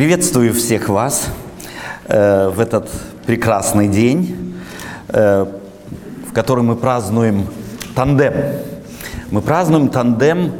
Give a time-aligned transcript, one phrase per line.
[0.00, 1.26] Приветствую всех вас
[2.08, 2.88] э, в этот
[3.26, 4.54] прекрасный день,
[5.08, 5.44] э,
[6.26, 7.46] в который мы празднуем
[7.94, 8.32] тандем.
[9.30, 10.52] Мы празднуем тандем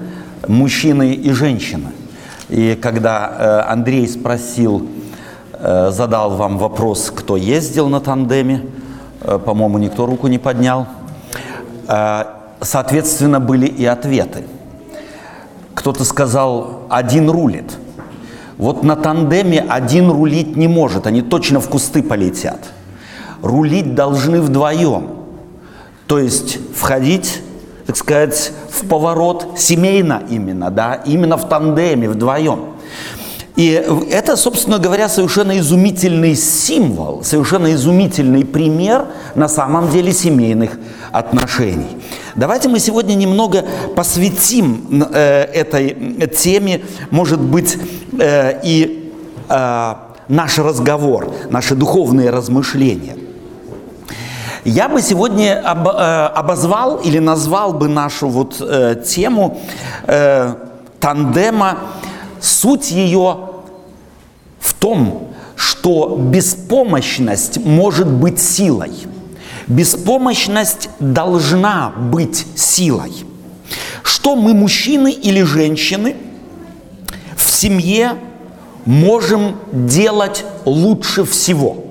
[0.46, 1.87] мужчины и женщины.
[2.50, 4.87] И когда э, Андрей спросил,
[5.59, 8.67] задал вам вопрос, кто ездил на тандеме,
[9.21, 10.87] по-моему, никто руку не поднял,
[12.61, 14.45] соответственно, были и ответы.
[15.72, 17.79] Кто-то сказал, один рулит–
[18.61, 22.59] вот на тандеме один рулить не может, они точно в кусты полетят.
[23.41, 25.09] Рулить должны вдвоем.
[26.07, 27.41] То есть входить,
[27.87, 32.75] так сказать, в поворот семейно именно, да, именно в тандеме, вдвоем.
[33.57, 33.70] И
[34.11, 40.79] это, собственно говоря, совершенно изумительный символ, совершенно изумительный пример на самом деле семейных
[41.12, 41.97] отношений.
[42.41, 47.77] Давайте мы сегодня немного посвятим э, этой теме, может быть,
[48.19, 49.12] э, и
[49.47, 49.95] э,
[50.29, 53.19] наш разговор, наши духовные размышления.
[54.64, 59.61] Я бы сегодня об, э, обозвал или назвал бы нашу вот э, тему
[60.07, 60.55] э,
[60.98, 61.77] тандема,
[62.41, 63.51] суть ее
[64.61, 68.92] в том, что беспомощность может быть силой–
[69.71, 73.13] Беспомощность должна быть силой.
[74.03, 76.17] Что мы, мужчины или женщины,
[77.37, 78.17] в семье
[78.85, 81.85] можем делать лучше всего?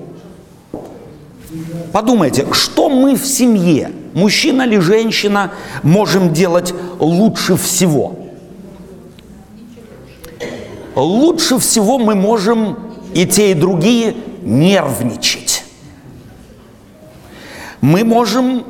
[1.90, 5.50] Подумайте, что мы в семье, мужчина или женщина,
[5.82, 8.14] можем делать лучше всего?
[10.94, 12.78] Лучше всего мы можем
[13.14, 15.59] и те, и другие нервничать
[17.80, 18.64] мы можем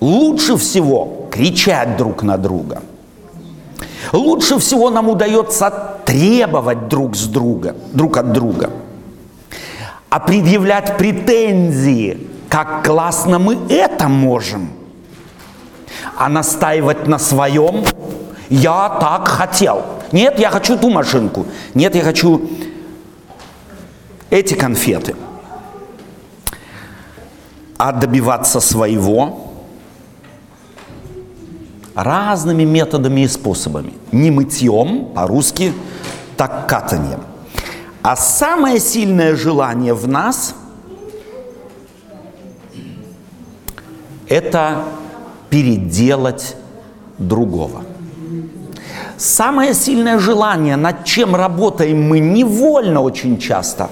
[0.00, 2.82] лучше всего кричать друг на друга.
[4.12, 5.72] Лучше всего нам удается
[6.04, 8.70] требовать друг с друга, друг от друга.
[10.10, 14.68] А предъявлять претензии, как классно мы это можем.
[16.16, 17.84] А настаивать на своем,
[18.50, 19.82] я так хотел.
[20.12, 21.46] Нет, я хочу ту машинку.
[21.74, 22.48] Нет, я хочу
[24.30, 25.16] эти конфеты
[27.76, 29.52] а добиваться своего
[31.94, 33.94] разными методами и способами.
[34.12, 35.72] Не мытьем, по-русски,
[36.36, 37.20] так катанием.
[38.02, 40.54] А самое сильное желание в нас–
[44.28, 44.84] это
[45.48, 46.56] переделать
[47.18, 47.84] другого.
[49.16, 53.88] Самое сильное желание, над чем работаем мы невольно очень часто,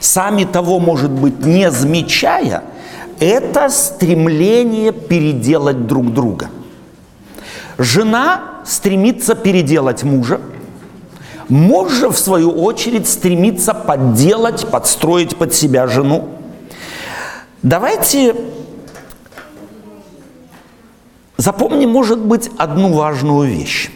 [0.00, 2.64] сами того, может быть, не замечая–
[3.20, 6.50] это стремление переделать друг друга.
[7.78, 10.40] Жена стремится переделать мужа,
[11.48, 16.28] муж же, в свою очередь, стремится подделать, подстроить под себя жену.
[17.62, 18.36] Давайте
[21.36, 23.90] запомним, может быть, одну важную вещь.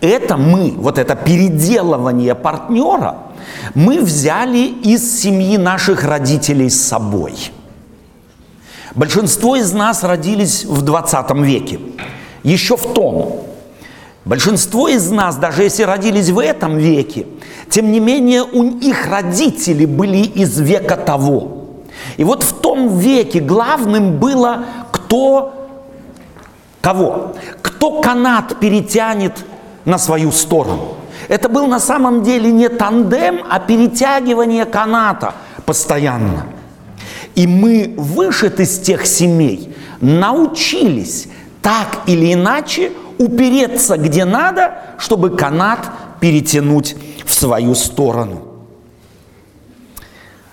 [0.00, 3.18] Это мы, вот это переделывание партнера,
[3.74, 7.34] мы взяли из семьи наших родителей с собой–
[8.94, 11.80] Большинство из нас родились в 20 веке,
[12.42, 13.46] еще в том.
[14.26, 17.26] Большинство из нас, даже если родились в этом веке,
[17.70, 21.64] тем не менее у их родители были из века того.
[22.18, 25.70] И вот в том веке главным было кто,
[26.82, 27.32] кого,
[27.62, 29.44] кто канат перетянет
[29.86, 30.96] на свою сторону.
[31.28, 36.44] Это был на самом деле не тандем, а перетягивание каната постоянно–
[37.34, 41.28] и мы вышед из тех семей, научились
[41.62, 48.42] так или иначе упереться где надо, чтобы канат перетянуть в свою сторону.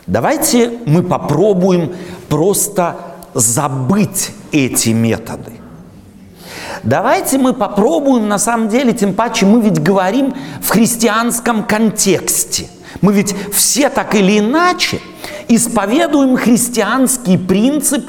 [0.07, 1.95] Давайте мы попробуем
[2.28, 2.96] просто
[3.34, 5.51] забыть эти методы.
[6.84, 12.69] Давайте мы попробуем, на самом деле, тем паче мы ведь говорим в христианском контексте.
[13.02, 15.00] Мы ведь все так или иначе
[15.47, 18.06] исповедуем христианский принцип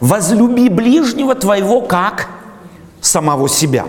[0.00, 2.28] «возлюби ближнего твоего как
[3.00, 3.86] самого себя».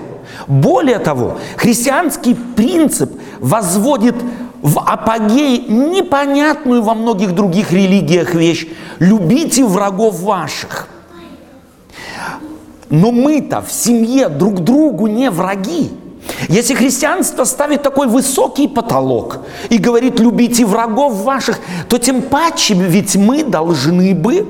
[0.47, 4.15] Более того, христианский принцип возводит
[4.61, 8.67] в апогей непонятную во многих других религиях вещь
[8.99, 10.87] «любите врагов ваших».
[12.89, 15.91] Но мы-то в семье друг другу не враги.
[16.49, 19.39] Если христианство ставит такой высокий потолок
[19.69, 24.47] и говорит «любите врагов ваших», то тем паче ведь мы должны бы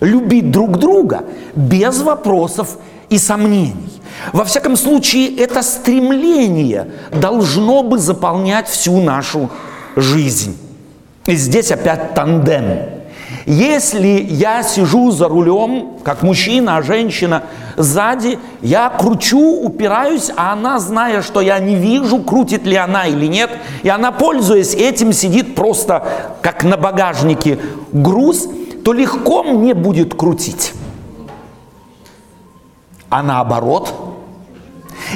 [0.00, 1.24] любить друг друга
[1.54, 2.78] без вопросов
[3.08, 4.00] и сомнений.
[4.32, 9.50] Во всяком случае, это стремление должно бы заполнять всю нашу
[9.96, 10.56] жизнь.
[11.26, 12.99] И здесь опять тандем.
[13.46, 17.44] Если я сижу за рулем, как мужчина, а женщина
[17.76, 23.26] сзади, я кручу, упираюсь, а она, зная, что я не вижу, крутит ли она или
[23.26, 23.50] нет,
[23.82, 26.04] и она, пользуясь этим, сидит просто
[26.42, 27.58] как на багажнике
[27.92, 28.48] груз,
[28.84, 30.74] то легко мне будет крутить.
[33.08, 33.92] А наоборот,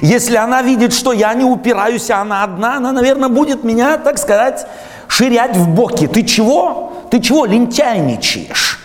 [0.00, 4.18] если она видит, что я не упираюсь, а она одна, она, наверное, будет меня, так
[4.18, 4.66] сказать,
[5.16, 6.06] ширять в боки.
[6.06, 6.92] Ты чего?
[7.10, 8.80] Ты чего лентяйничаешь?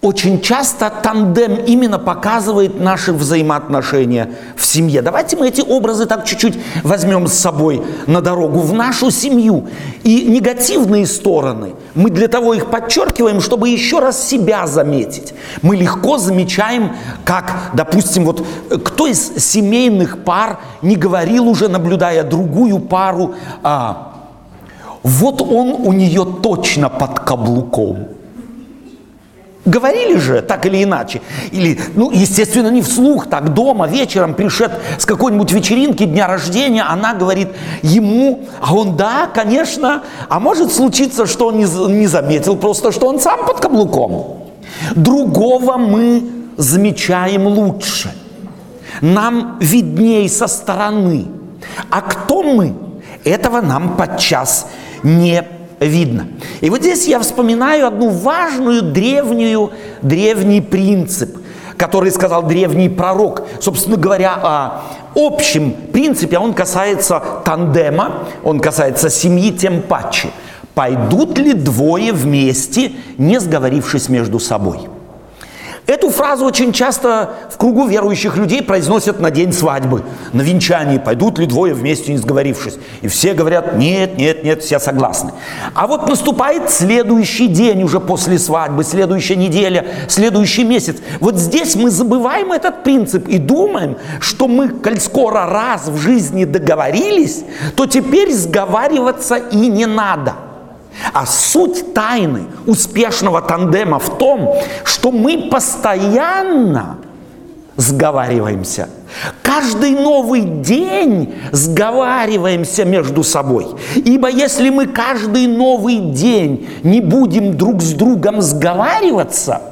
[0.00, 5.02] Очень часто тандем именно показывает наши взаимоотношения в семье.
[5.02, 9.66] Давайте мы эти образы так чуть-чуть возьмем с собой на дорогу в нашу семью.
[10.04, 15.34] И негативные стороны, мы для того их подчеркиваем, чтобы еще раз себя заметить.
[15.62, 16.92] Мы легко замечаем,
[17.24, 18.46] как, допустим, вот
[18.84, 23.34] кто из семейных пар не говорил уже, наблюдая другую пару,
[23.64, 24.07] а,
[25.02, 28.08] вот он у нее точно под каблуком.
[29.64, 31.20] Говорили же, так или иначе.
[31.52, 37.12] Или, ну, естественно, не вслух, так дома, вечером пришед с какой-нибудь вечеринки, дня рождения, она
[37.12, 37.48] говорит
[37.82, 43.08] ему, а он, да, конечно, а может случиться, что он не, не заметил, просто что
[43.08, 44.38] он сам под каблуком.
[44.94, 46.22] Другого мы
[46.56, 48.10] замечаем лучше.
[49.02, 51.26] Нам видней со стороны.
[51.90, 52.74] А кто мы?
[53.24, 54.66] Этого нам подчас
[55.02, 55.44] не
[55.80, 56.28] видно.
[56.60, 59.70] И вот здесь я вспоминаю одну важную древнюю,
[60.02, 61.38] древний принцип,
[61.76, 63.46] который сказал древний пророк.
[63.60, 64.82] Собственно говоря, о
[65.14, 70.30] общем принципе, он касается тандема, он касается семьи тем паче.
[70.74, 74.88] Пойдут ли двое вместе, не сговорившись между собой?
[75.88, 80.02] Эту фразу очень часто в кругу верующих людей произносят на день свадьбы,
[80.34, 80.98] на венчании.
[80.98, 82.76] Пойдут ли двое вместе, не сговорившись?
[83.00, 85.32] И все говорят, нет, нет, нет, все согласны.
[85.72, 90.98] А вот наступает следующий день уже после свадьбы, следующая неделя, следующий месяц.
[91.20, 96.44] Вот здесь мы забываем этот принцип и думаем, что мы, коль скоро раз в жизни
[96.44, 97.44] договорились,
[97.76, 100.34] то теперь сговариваться и не надо–
[101.12, 104.54] а суть тайны успешного тандема в том,
[104.84, 106.98] что мы постоянно
[107.76, 108.88] сговариваемся.
[109.42, 113.68] Каждый новый день сговариваемся между собой.
[113.94, 119.62] Ибо если мы каждый новый день не будем друг с другом сговариваться,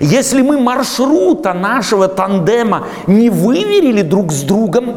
[0.00, 4.96] если мы маршрута нашего тандема не выверили друг с другом,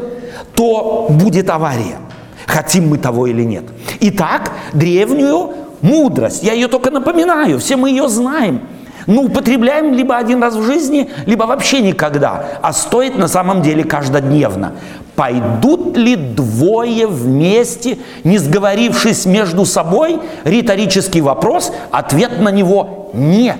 [0.54, 1.98] то будет авария–
[2.50, 3.64] хотим мы того или нет.
[4.00, 8.60] Итак, древнюю мудрость, я ее только напоминаю, все мы ее знаем,
[9.06, 13.84] но употребляем либо один раз в жизни, либо вообще никогда, а стоит на самом деле
[13.84, 14.72] каждодневно.
[15.16, 20.18] Пойдут ли двое вместе, не сговорившись между собой?
[20.44, 23.58] Риторический вопрос, ответ на него нет.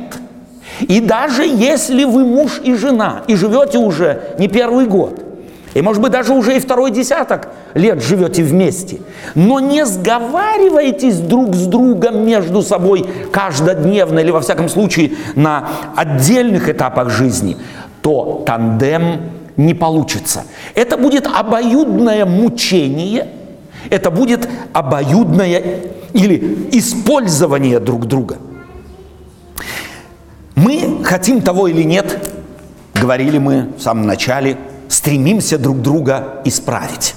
[0.80, 5.24] И даже если вы муж и жена, и живете уже не первый год–
[5.74, 9.00] и, может быть, даже уже и второй десяток лет живете вместе.
[9.34, 16.68] Но не сговаривайтесь друг с другом между собой каждодневно или, во всяком случае, на отдельных
[16.68, 17.56] этапах жизни,
[18.02, 20.44] то тандем не получится.
[20.74, 23.28] Это будет обоюдное мучение,
[23.90, 25.62] это будет обоюдное
[26.12, 28.38] или использование друг друга.
[30.56, 32.28] Мы хотим того или нет,
[32.94, 34.56] говорили мы в самом начале–
[34.90, 37.14] стремимся друг друга исправить.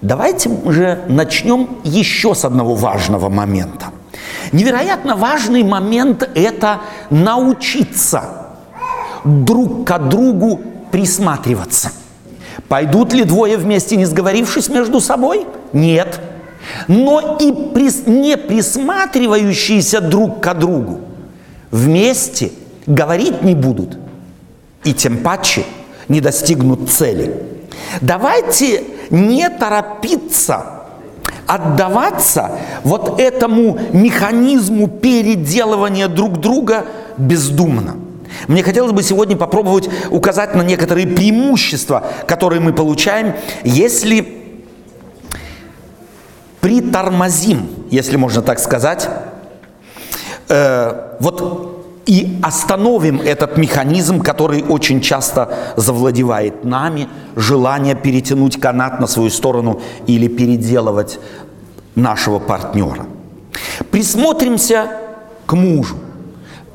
[0.00, 3.86] Давайте же начнем еще с одного важного момента.
[4.52, 6.80] Невероятно важный момент– это
[7.10, 8.46] научиться
[9.24, 11.92] друг к другу присматриваться.
[12.68, 15.46] Пойдут ли двое вместе, не сговорившись между собой?
[15.72, 16.20] Нет.
[16.88, 21.00] Но и прис, не присматривающиеся друг к другу
[21.70, 22.52] вместе
[22.86, 23.98] говорить не будут–
[24.86, 25.64] и тем паче
[26.08, 27.42] не достигнут цели.
[28.00, 30.72] Давайте не торопиться
[31.46, 32.52] отдаваться
[32.82, 37.96] вот этому механизму переделывания друг друга бездумно.
[38.48, 44.44] Мне хотелось бы сегодня попробовать указать на некоторые преимущества, которые мы получаем, если
[46.60, 49.08] притормозим, если можно так сказать,
[50.48, 51.75] э, вот
[52.06, 59.80] и остановим этот механизм, который очень часто завладевает нами, желание перетянуть канат на свою сторону
[60.06, 61.18] или переделывать
[61.96, 63.06] нашего партнера.
[63.90, 64.88] Присмотримся
[65.46, 65.96] к мужу,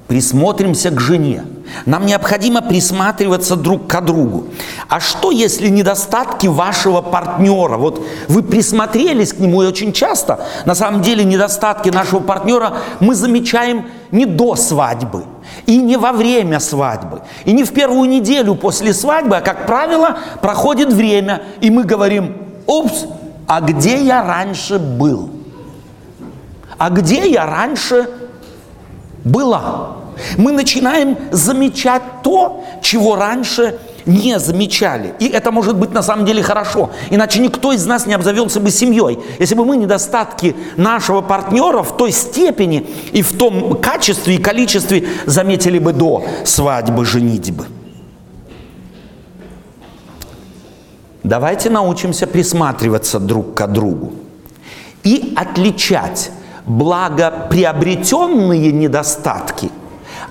[0.07, 1.43] присмотримся к жене.
[1.85, 4.47] нам необходимо присматриваться друг к другу.
[4.89, 7.77] А что, если недостатки вашего партнера?
[7.77, 13.15] Вот вы присмотрелись к нему, и очень часто, на самом деле, недостатки нашего партнера мы
[13.15, 15.25] замечаем не до свадьбы,
[15.65, 20.17] и не во время свадьбы, и не в первую неделю после свадьбы, а, как правило,
[20.41, 22.35] проходит время, и мы говорим,
[22.67, 23.05] упс,
[23.47, 25.29] а где я раньше был?
[26.77, 28.09] А где я раньше
[29.23, 29.97] была?
[30.37, 33.90] Мы начинаем замечать то, чего раньше не
[34.39, 35.13] замечали.
[35.19, 36.89] И это может быть на самом деле хорошо.
[37.09, 39.19] Иначе никто из нас не обзавелся бы семьей.
[39.39, 45.07] Если бы мы недостатки нашего партнера в той степени и в том качестве и количестве
[45.25, 47.65] заметили бы до свадьбы, женитьбы.
[51.23, 54.13] Давайте научимся присматриваться друг к другу
[55.03, 56.31] и отличать
[56.65, 59.69] благоприобретенные недостатки–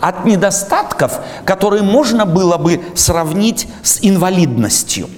[0.01, 5.09] от недостатков, которые можно было бы сравнить с инвалидностью.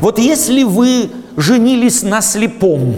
[0.00, 2.96] Вот если вы женились на слепом,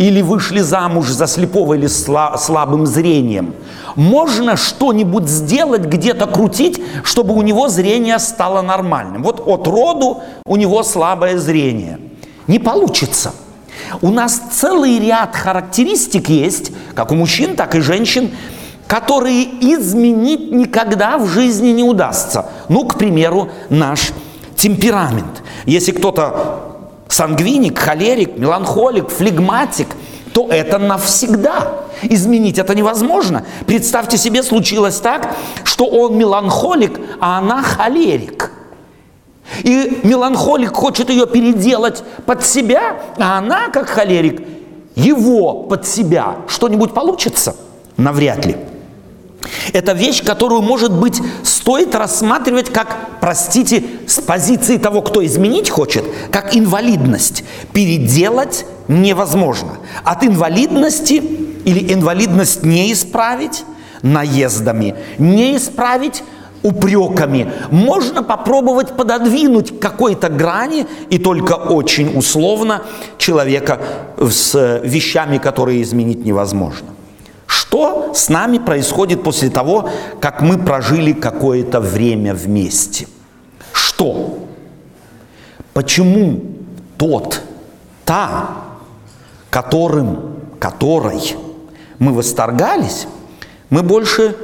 [0.00, 3.54] или вышли замуж за слепого или слабым зрением,
[3.96, 9.22] можно что-нибудь сделать, где-то крутить, чтобы у него зрение стало нормальным.
[9.22, 11.98] Вот от роду у него слабое зрение.
[12.46, 13.32] Не получится.
[14.00, 18.30] У нас целый ряд характеристик есть, как у мужчин, так и женщин,
[18.90, 22.46] которые изменить никогда в жизни не удастся.
[22.68, 24.10] Ну, к примеру, наш
[24.56, 25.44] темперамент.
[25.64, 29.86] Если кто-то сангвиник, холерик, меланхолик, флегматик,
[30.32, 31.84] то это навсегда.
[32.02, 33.44] Изменить это невозможно.
[33.64, 38.50] Представьте себе, случилось так, что он меланхолик, а она холерик.
[39.62, 44.42] И меланхолик хочет ее переделать под себя, а она, как холерик,
[44.96, 46.38] его под себя.
[46.48, 47.54] Что-нибудь получится?
[47.96, 48.56] Навряд ли.
[49.72, 56.04] Это вещь, которую, может быть, стоит рассматривать как, простите, с позиции того, кто изменить хочет,
[56.30, 57.44] как инвалидность.
[57.72, 59.78] Переделать невозможно.
[60.04, 61.22] От инвалидности
[61.64, 63.64] или инвалидность не исправить
[64.02, 66.22] наездами, не исправить
[66.62, 67.52] упреками.
[67.70, 72.82] Можно попробовать пододвинуть какой-то грани и только очень условно
[73.16, 73.80] человека
[74.18, 76.88] с вещами, которые изменить невозможно.
[77.50, 79.90] Что с нами происходит после того,
[80.20, 83.08] как мы прожили какое-то время вместе?
[83.72, 84.38] Что?
[85.72, 86.42] Почему
[86.96, 87.42] тот,
[88.04, 88.50] та,
[89.50, 91.34] которым, которой
[91.98, 93.08] мы восторгались,
[93.68, 94.36] мы больше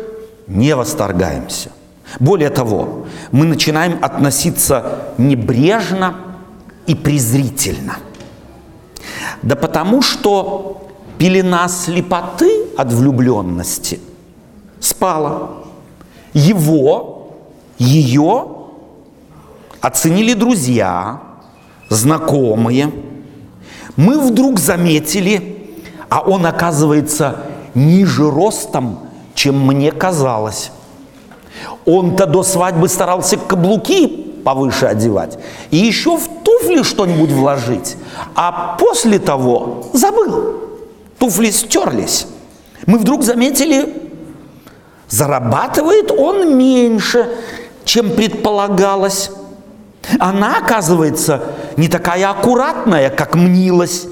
[0.48, 1.70] не восторгаемся.
[2.18, 6.16] Более того, мы начинаем относиться небрежно
[6.88, 7.98] и презрительно.
[9.42, 14.00] Да потому что пелена слепоты от влюбленности
[14.80, 15.50] спала.
[16.33, 17.33] Его,
[17.78, 18.47] ее
[19.80, 21.21] оценили друзья,
[21.88, 22.92] знакомые.
[23.97, 25.78] Мы вдруг заметили,
[26.09, 27.37] а он оказывается
[27.75, 29.00] ниже ростом,
[29.35, 30.71] чем мне казалось.
[31.87, 35.38] Он-то до свадьбы старался каблуки повыше одевать
[35.71, 37.97] и еще в туфли что-нибудь вложить,
[38.35, 40.54] а после того забыл.
[41.18, 42.26] Туфли стерлись.
[42.87, 43.95] Мы вдруг заметили,
[45.09, 47.28] зарабатывает он меньше,
[47.85, 49.31] чем предполагалось.
[50.21, 51.43] Она, оказывается,
[51.76, 54.07] не такая аккуратная, как мнилась.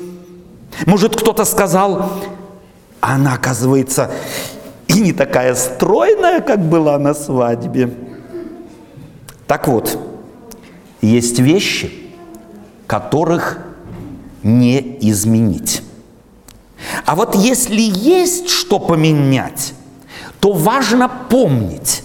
[0.86, 2.10] Может, кто-то сказал,
[3.00, 4.10] она, оказывается,
[4.88, 7.94] и не такая стройная, как была на свадьбе.
[9.46, 9.96] Так вот,
[11.00, 11.92] есть вещи,
[12.88, 13.58] которых
[14.42, 15.83] не изменить.
[17.04, 19.74] А вот если есть что поменять,
[20.40, 22.02] то важно помнить,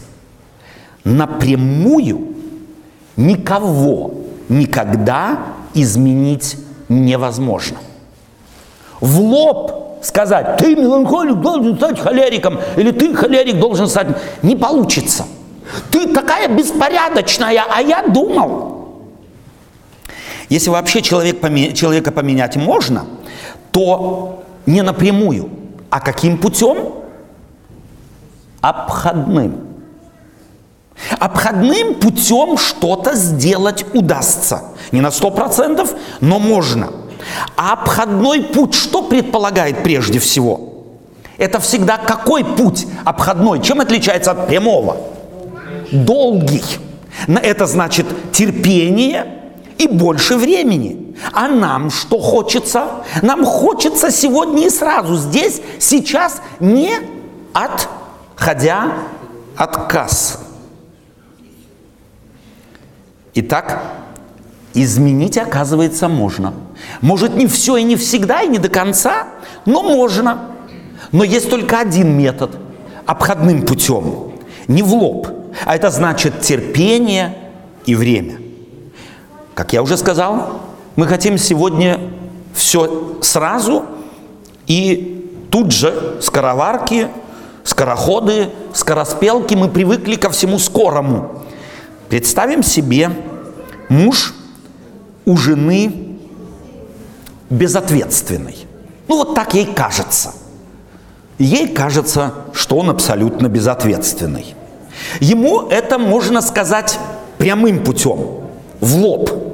[1.04, 2.36] напрямую
[3.16, 4.14] никого
[4.48, 5.40] никогда
[5.74, 6.58] изменить
[6.88, 7.78] невозможно.
[9.02, 14.08] В лоб сказать, ты меланхолик должен стать холериком, или ты холерик должен стать,
[14.42, 15.26] не получится.
[15.92, 18.80] Ты такая беспорядочная, а я думал.
[20.50, 21.42] Если вообще человек,
[21.76, 23.06] человека поменять можно,
[23.72, 24.39] то
[24.70, 25.50] не напрямую,
[25.90, 26.78] а каким путем?
[28.62, 29.68] Обходным.
[31.18, 34.62] Обходным путем что-то сделать удастся.
[34.92, 36.92] Не на сто процентов, но можно.
[37.56, 40.60] А обходной путь что предполагает прежде всего?
[41.38, 43.62] Это всегда какой путь обходной?
[43.62, 44.98] Чем отличается от прямого?
[45.92, 46.64] Долгий.
[47.28, 49.26] Это значит терпение
[49.78, 51.09] и больше времени.
[51.34, 53.04] А нам что хочется?
[53.22, 56.92] Нам хочется сегодня и сразу, здесь, сейчас, не
[57.54, 58.94] отходя
[59.56, 60.40] от кассы.
[63.36, 63.84] Итак,
[64.74, 66.54] изменить, оказывается, можно.
[67.02, 69.28] Может, не все и не всегда, и не до конца,
[69.66, 70.52] но можно.
[71.12, 72.58] Но есть только один метод–
[73.10, 74.34] обходным путем,
[74.68, 75.28] не в лоб.
[75.66, 77.36] А это значит терпение
[77.86, 78.38] и время.
[79.56, 80.62] Как я уже сказал,
[81.00, 81.98] мы хотим сегодня
[82.54, 83.86] все сразу
[84.68, 87.08] и тут же скороварки,
[87.64, 91.46] скороходы, скороспелки, мы привыкли ко всему скорому.
[92.10, 93.12] Представим себе,
[93.88, 94.34] муж
[95.24, 96.18] у жены
[97.50, 98.58] безответственный.
[99.08, 100.34] Ну вот так ей кажется.
[101.38, 104.54] Ей кажется, что он абсолютно безответственный.
[105.22, 107.00] Ему это можно сказать
[107.38, 108.20] прямым путем,
[108.82, 109.49] в лоб.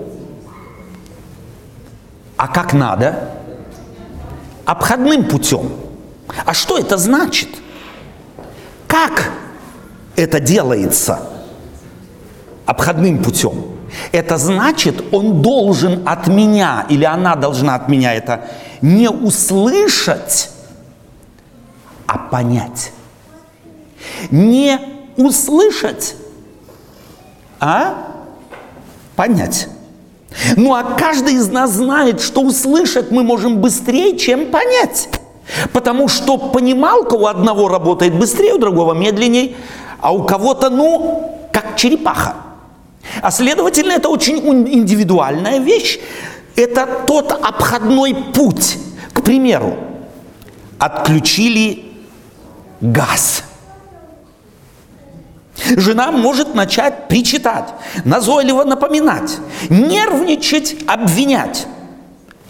[2.38, 3.32] А как надо?
[4.66, 5.72] Обходным путем.
[6.46, 7.50] А что это значит?
[8.88, 9.32] Как
[10.16, 11.20] это делается
[12.66, 13.76] обходным путем?
[14.12, 18.48] Это значит, он должен от меня, или она должна от меня это
[18.82, 20.50] не услышать,
[22.06, 22.92] а понять.
[24.32, 24.80] Не
[25.18, 26.16] услышать,
[27.60, 27.96] а
[29.16, 29.70] понять.
[30.56, 35.10] Ну а каждый из нас знает, что услышать мы можем быстрее, чем понять.
[35.74, 39.56] Потому что понималка у одного работает быстрее, у другого медленнее,
[40.02, 42.36] а у кого-то, ну, как черепаха.
[43.22, 44.38] А следовательно, это очень
[44.74, 46.00] индивидуальная вещь.
[46.56, 48.78] Это тот обходной путь.
[49.14, 49.78] К примеру,
[50.80, 51.86] отключили
[52.82, 53.44] газ.
[55.78, 57.70] Жена может начать причитать,
[58.04, 59.38] назойливо напоминать,
[59.70, 61.68] нервничать, обвинять.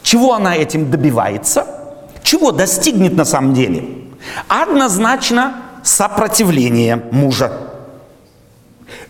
[0.02, 1.68] Чего она этим добивается?
[2.24, 3.88] Чего достигнет на самом деле?
[4.48, 7.52] Однозначно сопротивление мужа.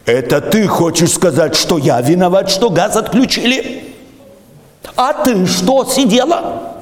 [0.06, 3.96] Это ты хочешь сказать, что я виноват, что газ отключили?
[4.96, 6.75] А ты что, сидела?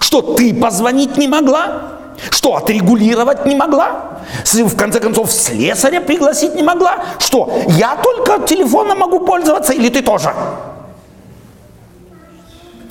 [0.00, 1.94] Что ты позвонить не могла?
[2.30, 4.20] Что, отрегулировать не могла?
[4.52, 7.04] В конце концов, слесаря пригласить не могла?
[7.18, 10.32] Что, я только телефоном могу пользоваться или ты тоже?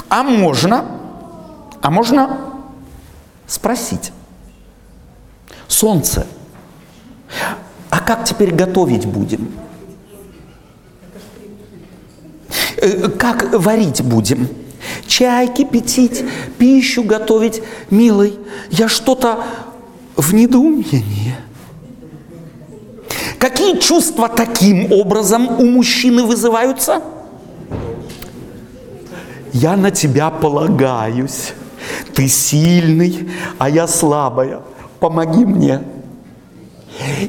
[0.09, 0.85] А можно,
[1.81, 2.37] а можно
[3.47, 4.11] спросить.
[5.67, 6.27] Солнце,
[7.89, 9.51] а как теперь готовить будем?
[12.77, 14.47] Э, как варить будем?
[15.07, 16.23] Чай кипятить,
[16.57, 17.61] пищу готовить.
[17.89, 18.37] Милый,
[18.69, 19.43] я что-то
[20.15, 21.35] в недоумении.
[23.39, 27.01] Какие чувства таким образом у мужчины вызываются?
[29.51, 31.53] Я на тебя полагаюсь.
[32.13, 34.61] Ты сильный, а я слабая.
[34.99, 35.81] Помоги мне.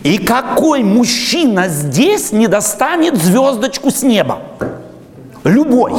[0.02, 4.40] И какой мужчина здесь не достанет звездочку с неба?
[5.42, 5.92] Любой.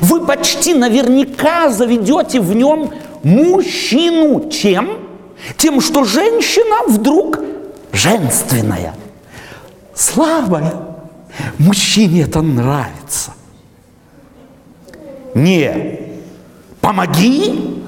[0.00, 2.90] Вы почти наверняка заведете в нем
[3.22, 4.48] мужчину.
[4.50, 4.98] Чем?
[5.56, 7.40] Тем, что женщина вдруг
[7.92, 8.94] женственная,
[9.94, 10.74] слабая.
[11.58, 13.32] Мужчине это нравится.
[15.34, 16.00] Не
[16.80, 17.82] помоги,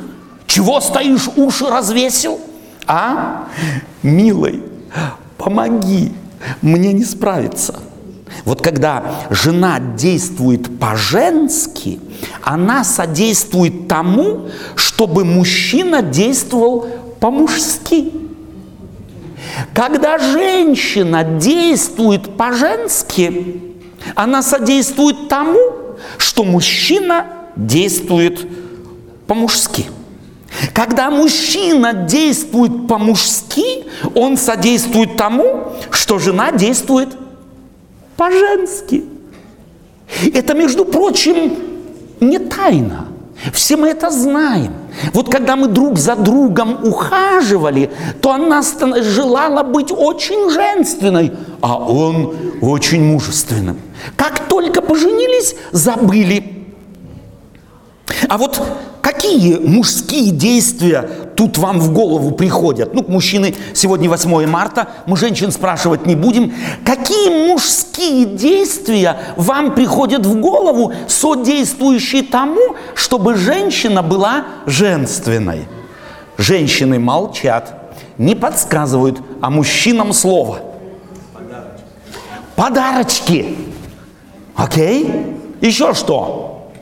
[0.47, 2.41] чего стоишь, уши развесил,
[2.87, 3.47] а,
[4.03, 4.63] милый,
[5.39, 6.13] помоги,
[6.61, 7.81] мне не справиться.
[8.45, 12.01] Вот когда жена действует по-женски,
[12.43, 16.87] она содействует тому, чтобы мужчина действовал
[17.21, 18.13] по-мужски.
[19.75, 23.63] Когда женщина действует по-женски,
[24.15, 25.59] она содействует тому,
[26.19, 28.47] что мужчина действует
[29.27, 29.87] по-мужски.
[30.73, 33.85] Когда мужчина действует по-мужски,
[34.15, 37.09] он содействует тому, что жена действует
[38.17, 39.05] по-женски.
[40.33, 41.57] Это, между прочим,
[42.21, 43.09] не тайна.
[43.53, 44.73] Все мы это знаем.
[45.13, 47.91] Вот когда мы друг за другом ухаживали,
[48.23, 53.79] то она желала быть очень женственной, а он очень мужественным.
[54.17, 56.67] Как только поженились, забыли.
[58.29, 58.63] А вот
[59.07, 62.93] Какие мужские действия тут вам в голову приходят?
[62.93, 66.53] Ну, мужчины, сегодня 8 марта, мы женщин спрашивать не будем.
[66.85, 75.69] Какие мужские действия вам приходят в голову, содействующие тому, чтобы женщина была женственной?
[76.37, 80.59] Женщины молчат, не подсказывают, а мужчинам слово.
[81.33, 81.85] Подарочки.
[82.57, 83.59] Подарочки.
[84.57, 85.37] Окей?
[85.61, 86.73] Еще что?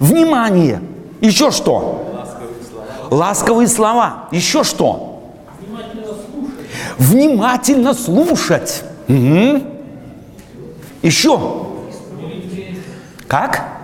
[0.00, 0.80] Внимание.
[1.20, 2.06] Еще что?
[2.14, 3.08] Ласковые слова.
[3.10, 4.28] Ласковые слова.
[4.32, 5.22] Еще что?
[5.68, 6.66] Внимательно слушать.
[6.98, 8.82] Внимательно слушать.
[9.08, 9.62] Угу.
[11.02, 11.66] Еще.
[13.26, 13.80] Как?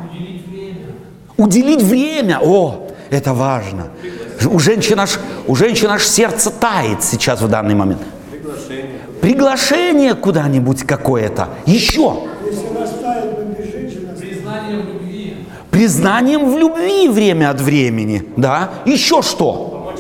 [1.37, 2.41] Уделить время.
[2.43, 3.89] О, это важно.
[4.51, 8.03] У женщин аж, у женщин аж сердце тает сейчас в данный момент.
[8.31, 9.01] Приглашение.
[9.21, 11.49] Приглашение куда-нибудь какое-то.
[11.67, 12.29] Еще.
[15.77, 18.27] Признанием в любви время от времени.
[18.39, 18.71] Да.
[18.87, 19.93] Еще что?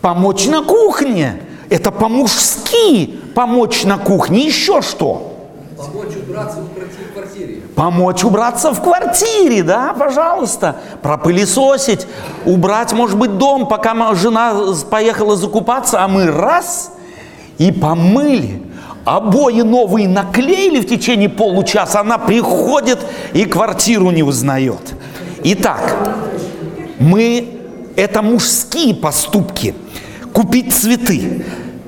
[0.00, 1.40] Помочь на кухне.
[1.70, 4.44] Это по-мужски помочь на кухне.
[4.44, 5.36] Еще что?
[5.76, 7.62] Помочь убраться в квартире.
[7.76, 10.78] Помочь убраться в квартире, да, пожалуйста.
[11.00, 12.08] Пропылесосить,
[12.44, 14.52] убрать, может быть, дом, пока жена
[14.90, 16.90] поехала закупаться, а мы раз
[17.58, 18.67] и помыли.
[19.08, 22.98] Обои новые наклеили в течение получаса, она приходит
[23.32, 24.94] и квартиру не узнает.
[25.44, 26.14] Итак,
[26.98, 27.58] мы,
[27.96, 29.74] это мужские поступки.
[30.34, 31.42] Купить цветы,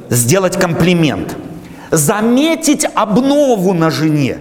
[0.09, 1.37] сделать комплимент,
[1.91, 4.39] заметить обнову на жене,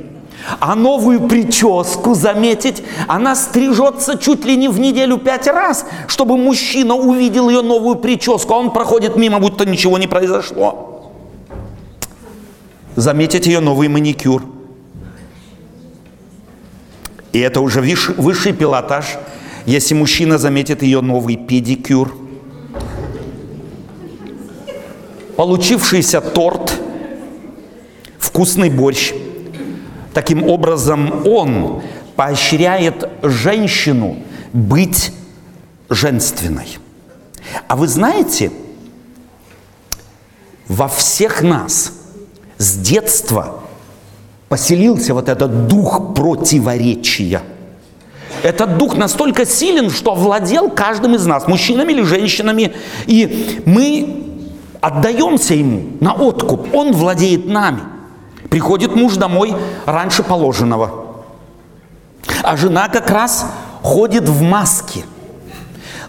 [0.62, 6.96] а новую прическу заметить, она стрижется чуть ли не в неделю пять раз, чтобы мужчина
[6.96, 10.89] увидел ее новую прическу, а он проходит мимо, будто ничего не произошло.
[13.00, 14.44] Заметить ее новый маникюр.
[17.32, 19.18] И это уже высший пилотаж,
[19.66, 22.14] если мужчина заметит ее новый педикюр.
[25.38, 26.74] Получившийся торт–
[28.20, 29.14] вкусный борщ.
[30.14, 31.82] Таким образом, он
[32.18, 34.18] поощряет женщину
[34.52, 35.14] быть
[35.90, 36.78] женственной.
[37.70, 38.52] А вы знаете,
[40.68, 41.94] во всех нас
[42.60, 43.62] с детства
[44.50, 47.42] поселился вот этот дух противоречия.
[48.44, 52.74] Этот дух настолько силен, что овладел каждым из нас, мужчинами или женщинами.
[53.08, 54.24] И мы
[54.82, 56.74] отдаемся ему на откуп.
[56.76, 57.80] Он владеет нами.
[58.50, 61.06] Приходит муж домой раньше положенного.
[62.44, 63.46] А жена как раз
[63.82, 65.06] ходит в маске.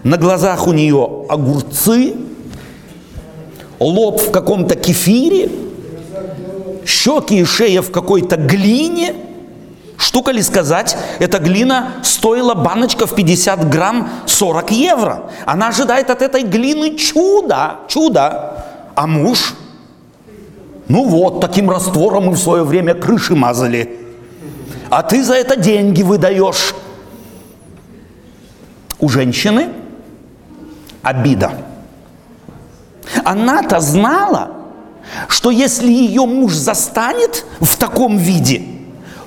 [0.03, 2.15] На глазах у нее огурцы,
[3.79, 5.49] лоб в каком-то кефире,
[6.85, 9.15] щеки и шея в какой-то глине.
[9.97, 15.29] Штука ли сказать, эта глина стоила баночка в 50 грамм 40 евро.
[15.45, 18.65] Она ожидает от этой глины чуда, чуда.
[18.95, 19.53] А муж
[20.91, 23.97] ну вот, таким раствором мы в свое время крыши мазали.
[24.89, 26.75] А ты за это деньги выдаешь.
[28.99, 29.69] У женщины
[31.01, 31.53] обида.
[33.23, 34.51] Она-то знала,
[35.27, 38.63] что если ее муж застанет в таком виде,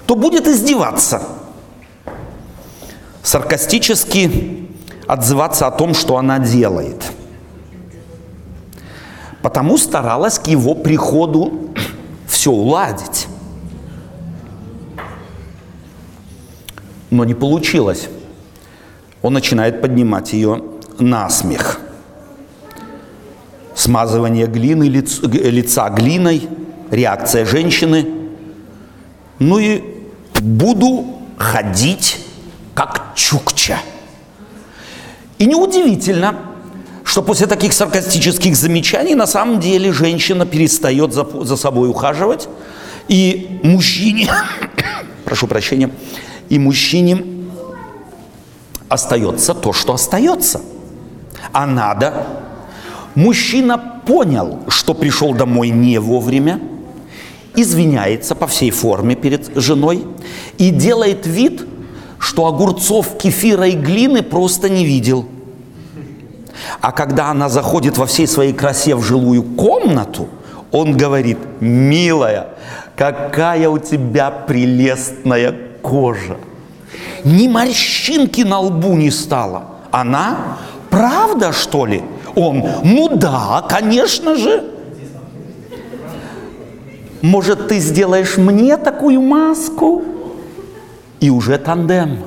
[0.06, 1.22] то будет издеваться.
[3.22, 4.68] Саркастически
[5.06, 7.02] отзываться о том, что она делает–
[9.44, 11.68] потому старалась к его приходу
[12.26, 13.28] все уладить.
[17.10, 18.08] Но не получилось.
[19.20, 20.64] Он начинает поднимать ее
[20.98, 21.78] на смех.
[23.74, 26.48] Смазывание глины, лиц, лица глиной,
[26.90, 28.06] реакция женщины.
[29.38, 29.82] Ну и
[30.40, 31.06] буду
[31.36, 32.18] ходить
[32.74, 33.78] как чукча.
[35.38, 36.36] И неудивительно,
[37.04, 42.48] что после таких саркастических замечаний на самом деле женщина перестает за, за собой ухаживать,
[43.08, 44.30] и мужчине,
[45.24, 45.90] прошу прощения,
[46.48, 47.24] и мужчине
[48.88, 50.60] остается то, что остается.
[51.52, 52.26] А надо.
[53.14, 56.60] Мужчина понял, что пришел домой не вовремя,
[57.56, 60.04] извиняется по всей форме перед женой
[60.58, 61.66] и делает вид,
[62.18, 65.26] что огурцов, кефира и глины просто не видел–
[66.80, 70.28] а когда она заходит во всей своей красе в жилую комнату,
[70.70, 72.48] он говорит, милая,
[72.96, 76.36] какая у тебя прелестная кожа.
[77.24, 79.64] Ни морщинки на лбу не стало.
[79.90, 80.58] Она,
[80.90, 82.02] правда что ли?
[82.36, 84.64] Он, ну да, конечно же.
[87.22, 90.02] Может, ты сделаешь мне такую маску?
[91.20, 92.18] И уже тандем.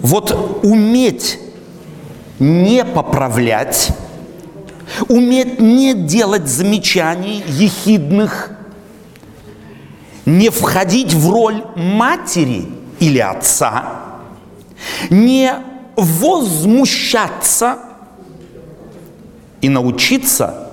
[0.00, 1.38] Вот уметь
[2.38, 3.90] не поправлять,
[5.08, 8.50] уметь не делать замечаний ехидных,
[10.24, 13.84] не входить в роль матери или отца,
[15.10, 15.52] не
[15.96, 17.78] возмущаться
[19.60, 20.68] и научиться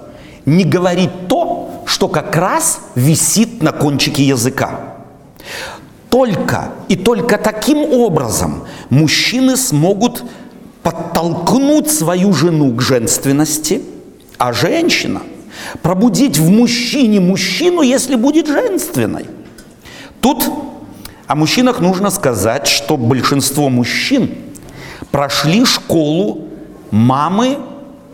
[0.45, 4.95] не говорить то, что как раз висит на кончике языка.
[6.10, 10.23] Только и только таким образом мужчины смогут
[10.84, 13.81] подтолкнуть свою жену к женственности,
[14.38, 15.21] а женщина
[15.81, 19.27] пробудить в мужчине мужчину, если будет женственной.
[20.19, 20.43] Тут
[21.27, 24.31] о мужчинах нужно сказать, что большинство мужчин
[25.12, 26.47] прошли школу
[26.89, 27.60] мамы,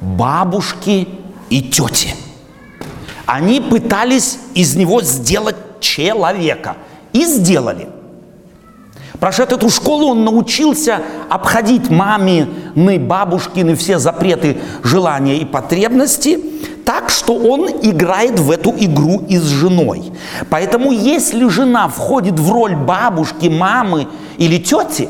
[0.02, 1.08] бабушки
[1.50, 2.16] и тети.
[3.26, 6.78] Они пытались из него сделать человека.
[7.14, 7.90] И сделали.
[9.20, 16.40] Прошед эту школу, он научился обходить мамины, бабушкины все запреты, желания и потребности
[16.86, 20.14] так, что он играет в эту игру и с женой.
[20.50, 24.08] Поэтому если жена входит в роль бабушки, мамы
[24.38, 25.10] или тети,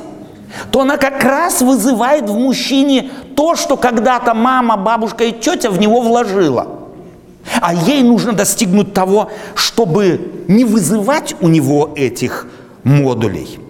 [0.72, 5.80] то она как раз вызывает в мужчине то, что когда-то мама, бабушка и тетя в
[5.80, 6.68] него вложила.
[7.62, 12.48] А ей нужно достигнуть того, чтобы не вызывать у него этих
[12.84, 13.60] модулей–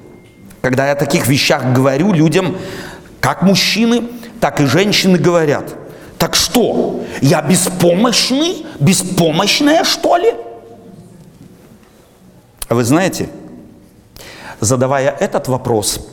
[0.68, 2.58] когда я о таких вещах говорю людям,
[3.22, 4.04] как мужчины,
[4.42, 5.76] так и женщины говорят,
[6.18, 10.34] так что, я беспомощный, беспомощная, что ли?
[12.68, 13.30] Вы знаете,
[14.60, 16.06] задавая этот вопрос,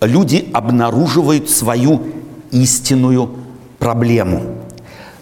[0.00, 2.02] люди обнаруживают свою
[2.50, 3.34] истинную
[3.78, 4.56] проблему,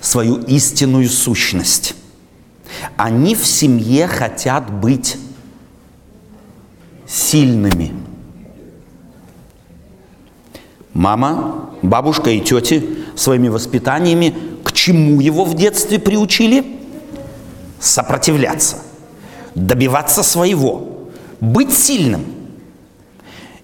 [0.01, 1.95] свою истинную сущность.
[2.97, 5.17] Они в семье хотят быть
[7.07, 7.93] сильными–
[10.95, 16.65] Мама, бабушка и тети своими воспитаниями к чему его в детстве приучили?
[17.81, 18.79] Сопротивляться,
[19.57, 21.11] добиваться своего,
[21.41, 22.25] быть сильным.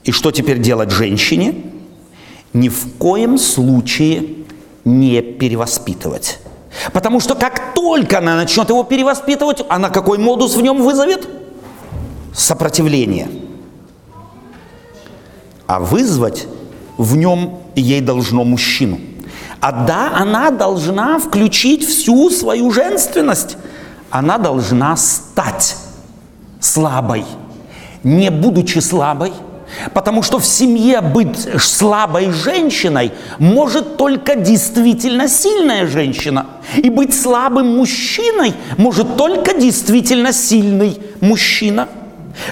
[0.04, 1.54] И что теперь делать женщине?
[2.52, 4.44] Ни в коем случае
[4.84, 6.38] не перевоспитывать.
[6.92, 11.28] Потому что как только она начнет его перевоспитывать, она какой модус в нем вызовет?
[12.32, 13.28] Сопротивление.
[15.66, 16.46] А вызвать
[16.96, 19.00] в нем ей должно мужчину.
[19.60, 23.56] А да, она должна включить всю свою женственность.
[24.10, 25.76] Она должна стать
[26.58, 27.24] слабой,
[28.02, 29.32] не будучи слабой,
[29.94, 36.46] потому что в семье быть слабой женщиной может только действительно сильная женщина.
[36.76, 41.88] И быть слабым мужчиной может только действительно сильный мужчина.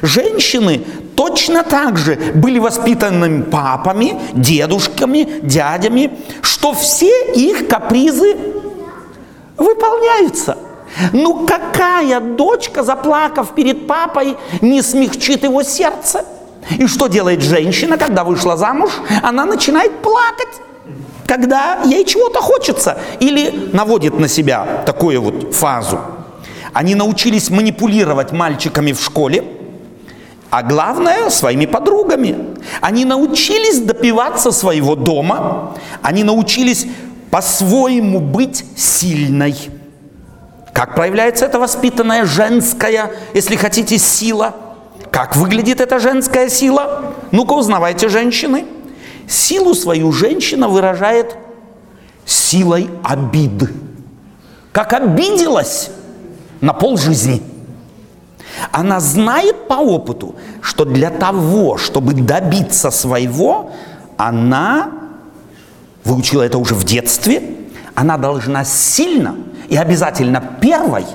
[0.02, 0.83] Женщины
[1.16, 8.37] точно так же были воспитанными папами, дедушками, дядями, что все их капризы
[9.57, 10.59] выполняются.
[11.12, 16.24] Ну какая дочка, заплакав перед папой, не смягчит его сердце?
[16.79, 18.90] И что делает женщина, когда вышла замуж?
[19.23, 20.49] Она начинает плакать,
[21.27, 22.99] когда ей чего-то хочется.
[23.21, 26.01] Или наводит на себя такую вот фазу.
[26.73, 29.44] Они научились манипулировать мальчиками в школе–
[30.51, 32.57] а главное, своими подругами.
[32.81, 36.87] Они научились допиваться своего дома, они научились
[37.31, 39.57] по-своему быть сильной.
[40.73, 44.55] Как проявляется эта воспитанная женская, если хотите, сила?
[45.11, 47.14] Как выглядит эта женская сила?
[47.31, 48.66] Ну-ка узнавайте, женщины.
[49.27, 51.37] Силу свою женщина выражает
[52.25, 53.68] силой обиды.
[54.73, 55.90] Как обиделась
[56.61, 57.42] на пол жизни–
[58.73, 63.71] она знает по опыту, что для того, чтобы добиться своего,
[64.16, 64.90] она
[66.05, 67.57] выучила это уже в детстве,
[67.94, 69.37] она должна сильно
[69.68, 71.07] и обязательно первой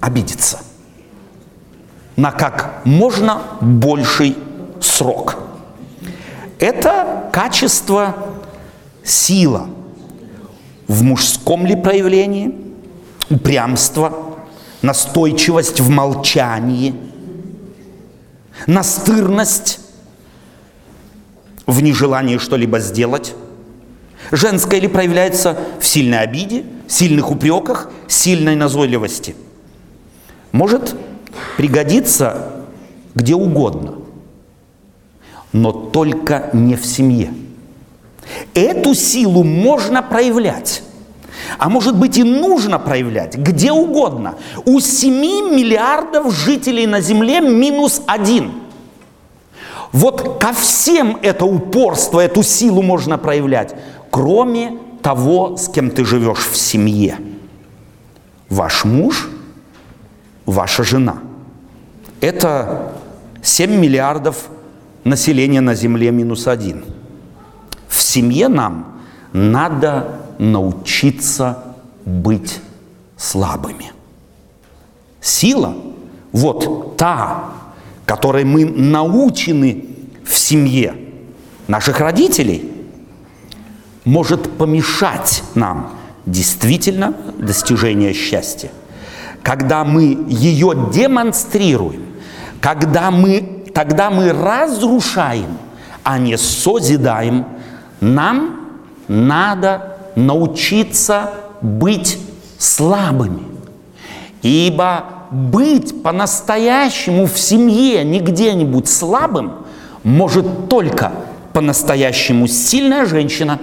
[0.00, 0.58] обидеться
[2.16, 4.36] на как можно больший
[4.80, 5.36] срок.
[6.58, 8.14] Это качество
[9.02, 9.68] сила
[10.86, 12.54] в мужском ли проявлении,
[13.30, 14.12] упрямство–
[14.84, 16.94] настойчивость в молчании,
[18.66, 19.80] настырность
[21.66, 23.34] в нежелании что-либо сделать.
[24.30, 29.34] Женское ли проявляется в сильной обиде, сильных упреках, сильной назойливости.
[30.52, 30.94] Может
[31.56, 32.64] пригодиться
[33.14, 33.94] где угодно,
[35.52, 37.32] но только не в семье.
[38.54, 40.82] Эту силу можно проявлять
[41.58, 44.36] а может быть и нужно проявлять где угодно.
[44.64, 45.12] У 7
[45.54, 48.52] миллиардов жителей на Земле минус один.
[49.92, 53.74] Вот ко всем это упорство, эту силу можно проявлять,
[54.10, 57.18] кроме того, с кем ты живешь в семье.
[58.48, 59.30] Ваш муж,
[60.46, 61.18] ваша жена.
[62.20, 62.92] Это
[63.42, 64.48] 7 миллиардов
[65.04, 66.84] населения на Земле минус один.
[67.88, 69.00] В семье нам
[69.32, 71.62] надо научиться
[72.04, 72.60] быть
[73.16, 73.92] слабыми.
[75.20, 75.74] Сила,
[76.32, 77.50] вот та,
[78.06, 79.84] которой мы научены
[80.24, 80.94] в семье
[81.68, 82.70] наших родителей,
[84.04, 85.94] может помешать нам
[86.26, 88.70] действительно достижение счастья.
[89.44, 92.06] Когда мы ее демонстрируем,
[92.60, 95.58] когда мы, тогда мы разрушаем,
[96.02, 97.44] а не созидаем,
[98.00, 98.70] нам
[99.06, 101.30] надо научиться
[101.60, 102.18] быть
[102.58, 103.42] слабыми.
[104.40, 109.52] Ибо быть по-настоящему в семье не где-нибудь слабым
[110.04, 111.12] может только
[111.52, 113.58] по-настоящему сильная женщина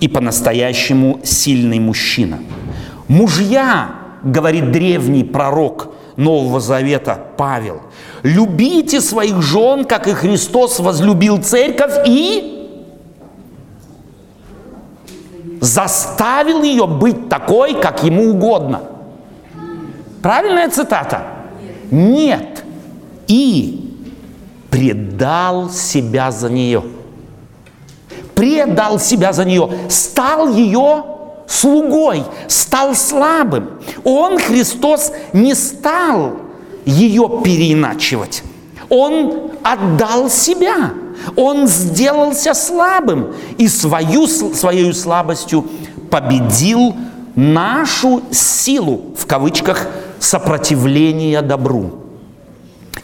[0.00, 2.38] и по-настоящему сильный мужчина.
[3.08, 7.82] Мужья, говорит древний пророк Нового Завета Павел,
[8.22, 12.54] любите своих жен, как и Христос возлюбил церковь и
[15.60, 18.82] заставил ее быть такой, как ему угодно.
[20.22, 21.22] Правильная цитата?
[21.90, 22.64] Нет.
[23.26, 23.96] И
[24.70, 26.82] предал себя за нее.
[28.34, 29.70] Предал себя за нее.
[29.88, 31.04] Стал ее
[31.46, 33.70] слугой, стал слабым.
[34.04, 36.36] Он, Христос, не стал
[36.84, 38.42] ее переиначивать.
[38.88, 40.92] Он отдал себя.
[41.36, 45.64] Он сделался слабым и свою, своей слабостью
[46.10, 46.94] победил
[47.34, 49.86] нашу силу, в кавычках,
[50.18, 52.03] сопротивления добру.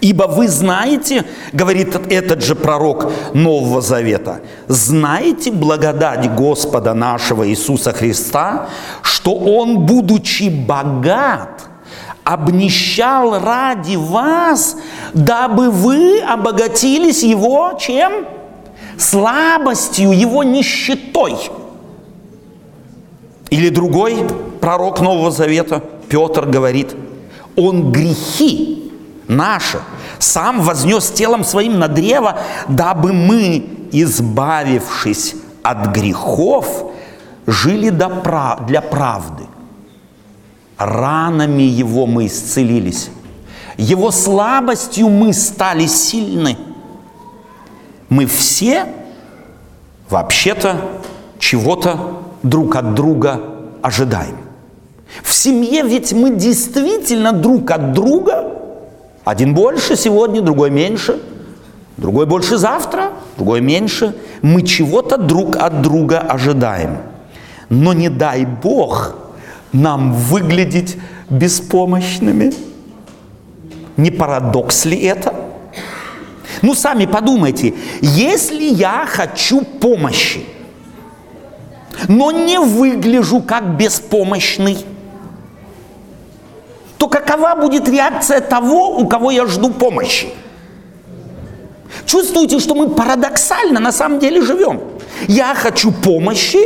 [0.01, 8.69] Ибо вы знаете, говорит этот же пророк Нового Завета, знаете благодать Господа нашего Иисуса Христа,
[9.03, 11.69] что Он, будучи богат,
[12.25, 14.77] обнищал ради вас,
[15.13, 18.25] дабы вы обогатились Его чем?
[18.97, 21.37] Слабостью, Его нищетой.
[23.51, 24.17] Или другой
[24.61, 26.95] пророк Нового Завета, Петр, говорит,
[27.55, 28.90] Он грехи
[29.31, 29.81] наши
[30.19, 32.39] сам вознес телом своим на древо,
[32.69, 36.93] дабы мы, избавившись от грехов,
[37.47, 39.45] жили для правды–
[40.81, 43.11] ранами Его мы исцелились.
[43.77, 46.57] Его слабостью мы стали сильны.
[48.09, 48.87] Мы все
[50.09, 50.81] вообще-то
[51.39, 53.41] чего-то друг от друга
[53.83, 54.39] ожидаем.
[55.23, 58.50] В семье ведь мы действительно друг от друга.
[59.31, 61.21] Один больше сегодня, другой меньше,
[61.97, 64.17] другой больше завтра, другой меньше.
[64.43, 66.99] Мы чего-то друг от друга ожидаем.
[67.69, 69.15] Но не дай Бог–
[69.73, 70.97] нам выглядеть
[71.29, 72.53] беспомощными?
[73.97, 75.33] Не парадокс ли это?
[76.63, 80.45] Ну, сами подумайте, если я хочу помощи,
[82.09, 84.79] но не выгляжу как беспомощный,
[87.01, 90.29] то какова будет реакция того, у кого я жду помощи?
[92.05, 94.83] Чувствуете, что мы парадоксально на самом деле живем?
[95.27, 96.59] Я хочу помощи,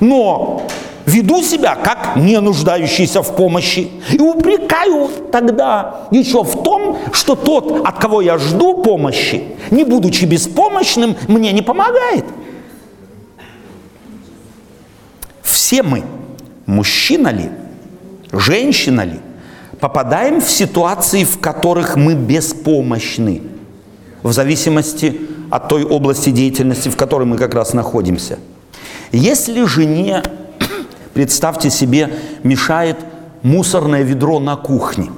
[0.00, 0.66] но
[1.06, 7.86] веду себя как не нуждающийся в помощи и упрекаю тогда еще в том, что тот,
[7.86, 12.24] от кого я жду помощи, не будучи беспомощным, мне не помогает.
[15.40, 16.02] Все мы,
[16.66, 17.48] мужчина ли,
[18.32, 19.20] женщина ли,
[19.82, 23.42] попадаем в ситуации, в которых мы беспомощны,
[24.22, 28.38] в зависимости от той области деятельности, в которой мы как раз находимся.
[29.10, 30.22] Если жене
[31.14, 32.14] представьте себе,
[32.44, 32.96] мешает
[33.42, 35.10] мусорное ведро на кухне.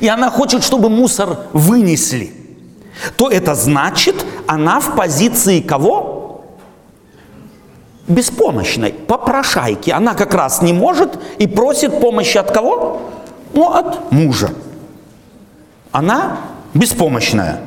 [0.00, 2.32] И она хочет, чтобы мусор вынесли.
[3.18, 6.46] То это значит, она в позиции кого?
[8.08, 9.90] Беспомощной, попрошайки.
[9.90, 13.10] Она как раз не может и просит помощи от кого?
[13.54, 14.50] Ну, от мужа.
[15.92, 16.38] Она
[16.74, 17.60] беспомощная,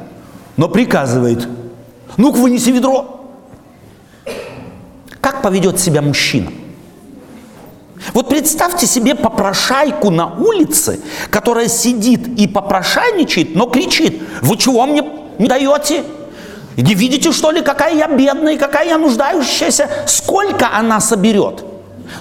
[0.57, 1.47] но приказывает,
[2.17, 3.21] ну-ка вынеси ведро.
[5.21, 6.51] Как поведет себя мужчина?
[8.13, 15.03] Вот представьте себе попрошайку на улице, которая сидит и попрошайничает, но кричит, вы чего мне
[15.39, 16.03] не даете?
[16.75, 19.89] Не видите, что ли, какая я бедная, какая я нуждающаяся?
[20.05, 21.63] Сколько она соберет?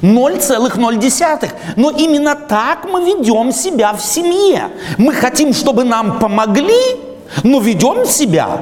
[0.03, 1.51] 0,0.
[1.77, 4.71] Но именно так мы ведем себя в семье.
[4.99, 6.97] Мы хотим, чтобы нам помогли,
[7.43, 8.61] но ведем себя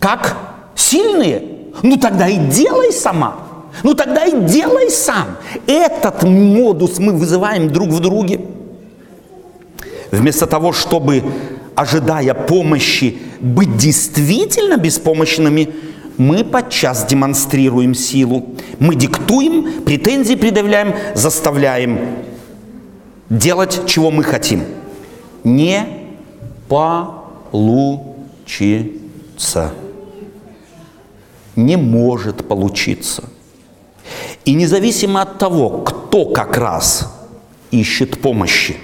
[0.00, 0.36] как
[0.74, 1.42] сильные.
[1.82, 3.36] Ну тогда и делай сама.
[3.82, 5.36] Ну тогда и делай сам.
[5.66, 8.40] Этот модус мы вызываем друг в друге.
[10.10, 11.24] Вместо того, чтобы,
[11.74, 15.74] ожидая помощи, быть действительно беспомощными,
[16.18, 18.46] мы подчас демонстрируем силу.
[18.78, 21.98] Мы диктуем, претензии предъявляем, заставляем
[23.28, 24.62] делать, чего мы хотим.
[25.42, 25.86] Не
[26.68, 27.32] получится.
[31.56, 33.24] Не может получиться.
[34.44, 37.12] И независимо от того, кто как раз
[37.70, 38.76] ищет помощи,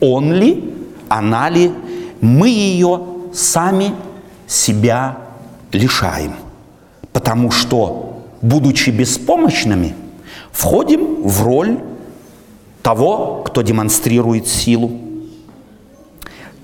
[0.00, 0.74] он ли,
[1.08, 1.70] она ли,
[2.20, 3.00] мы ее
[3.32, 3.94] сами
[4.46, 5.18] себя
[5.72, 6.34] лишаем.
[7.14, 9.94] Потому что, будучи беспомощными,
[10.50, 11.78] входим в роль
[12.82, 15.00] того, кто демонстрирует силу.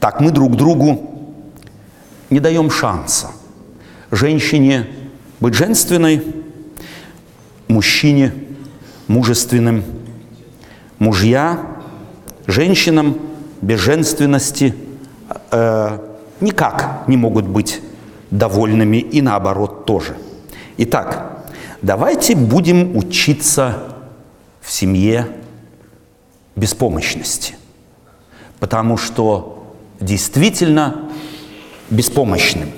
[0.01, 1.09] Так мы друг другу
[2.31, 3.31] не даем шанса.
[4.11, 4.89] Женщине
[5.39, 6.21] быть женственной,
[7.69, 8.33] мужчине
[9.07, 9.85] мужественным.
[10.99, 11.61] Мужья
[12.49, 13.19] женщинам
[13.63, 14.75] без женственности
[15.53, 15.99] э,
[16.41, 17.81] никак не могут быть
[18.33, 20.17] довольными и наоборот тоже.
[20.83, 21.45] Итак,
[21.83, 23.99] давайте будем учиться
[24.63, 25.29] в семье
[26.57, 27.57] беспомощности,
[28.61, 31.11] потому что действительно
[31.91, 32.71] беспомощным,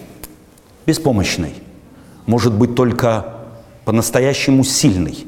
[0.84, 1.54] беспомощный
[2.26, 3.36] может быть только
[3.84, 5.24] по-настоящему сильный,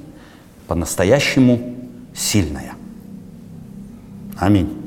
[0.66, 1.76] по-настоящему
[2.12, 2.74] сильная.
[4.36, 4.83] Аминь.